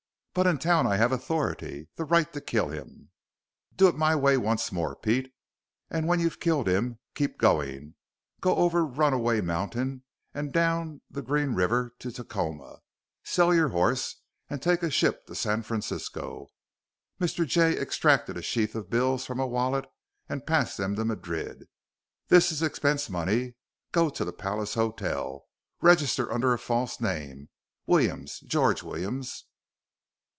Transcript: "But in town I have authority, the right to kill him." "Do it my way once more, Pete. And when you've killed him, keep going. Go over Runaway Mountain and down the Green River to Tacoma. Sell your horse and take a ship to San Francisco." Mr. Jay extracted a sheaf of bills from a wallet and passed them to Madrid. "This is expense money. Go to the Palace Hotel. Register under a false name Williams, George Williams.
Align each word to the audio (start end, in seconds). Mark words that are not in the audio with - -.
"But 0.33 0.47
in 0.47 0.59
town 0.59 0.87
I 0.87 0.95
have 0.95 1.11
authority, 1.11 1.89
the 1.97 2.05
right 2.05 2.31
to 2.31 2.39
kill 2.39 2.69
him." 2.69 3.09
"Do 3.75 3.89
it 3.89 3.97
my 3.97 4.15
way 4.15 4.37
once 4.37 4.71
more, 4.71 4.95
Pete. 4.95 5.29
And 5.89 6.07
when 6.07 6.21
you've 6.21 6.39
killed 6.39 6.69
him, 6.69 6.99
keep 7.15 7.37
going. 7.37 7.95
Go 8.39 8.55
over 8.55 8.85
Runaway 8.85 9.41
Mountain 9.41 10.03
and 10.33 10.53
down 10.53 11.01
the 11.11 11.21
Green 11.21 11.53
River 11.53 11.93
to 11.99 12.13
Tacoma. 12.13 12.79
Sell 13.25 13.53
your 13.53 13.67
horse 13.75 14.21
and 14.49 14.61
take 14.61 14.83
a 14.83 14.89
ship 14.89 15.25
to 15.27 15.35
San 15.35 15.63
Francisco." 15.63 16.47
Mr. 17.19 17.45
Jay 17.45 17.77
extracted 17.77 18.37
a 18.37 18.41
sheaf 18.41 18.73
of 18.73 18.89
bills 18.89 19.25
from 19.25 19.41
a 19.41 19.45
wallet 19.45 19.85
and 20.29 20.47
passed 20.47 20.77
them 20.77 20.95
to 20.95 21.03
Madrid. 21.03 21.65
"This 22.29 22.53
is 22.53 22.61
expense 22.61 23.09
money. 23.09 23.55
Go 23.91 24.09
to 24.09 24.23
the 24.23 24.31
Palace 24.31 24.75
Hotel. 24.75 25.45
Register 25.81 26.31
under 26.31 26.53
a 26.53 26.57
false 26.57 27.01
name 27.01 27.49
Williams, 27.85 28.39
George 28.39 28.81
Williams. 28.81 29.43